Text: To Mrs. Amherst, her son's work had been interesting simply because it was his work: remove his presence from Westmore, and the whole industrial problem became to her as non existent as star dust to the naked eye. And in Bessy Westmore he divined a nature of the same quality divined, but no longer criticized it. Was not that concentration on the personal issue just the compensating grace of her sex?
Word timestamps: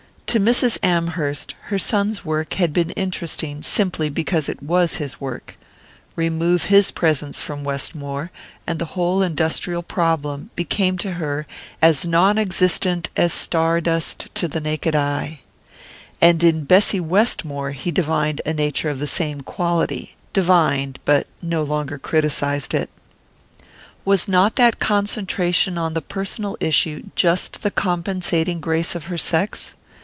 To 0.31 0.39
Mrs. 0.39 0.77
Amherst, 0.81 1.55
her 1.63 1.77
son's 1.77 2.23
work 2.23 2.53
had 2.53 2.71
been 2.71 2.91
interesting 2.91 3.61
simply 3.63 4.07
because 4.09 4.47
it 4.47 4.63
was 4.63 4.95
his 4.95 5.19
work: 5.19 5.57
remove 6.15 6.63
his 6.71 6.89
presence 6.89 7.41
from 7.41 7.65
Westmore, 7.65 8.31
and 8.65 8.79
the 8.79 8.95
whole 8.95 9.21
industrial 9.21 9.83
problem 9.83 10.49
became 10.55 10.97
to 10.99 11.15
her 11.15 11.45
as 11.81 12.05
non 12.05 12.37
existent 12.39 13.09
as 13.17 13.33
star 13.33 13.81
dust 13.81 14.29
to 14.35 14.47
the 14.47 14.61
naked 14.61 14.95
eye. 14.95 15.41
And 16.21 16.41
in 16.41 16.63
Bessy 16.63 17.01
Westmore 17.01 17.71
he 17.71 17.91
divined 17.91 18.41
a 18.45 18.53
nature 18.53 18.87
of 18.87 18.99
the 18.99 19.07
same 19.07 19.41
quality 19.41 20.15
divined, 20.31 20.99
but 21.03 21.27
no 21.41 21.61
longer 21.61 21.97
criticized 21.97 22.73
it. 22.73 22.89
Was 24.05 24.29
not 24.29 24.55
that 24.55 24.79
concentration 24.79 25.77
on 25.77 25.93
the 25.93 26.01
personal 26.01 26.55
issue 26.61 27.07
just 27.17 27.63
the 27.63 27.71
compensating 27.71 28.61
grace 28.61 28.95
of 28.95 29.07
her 29.07 29.17
sex? 29.17 29.73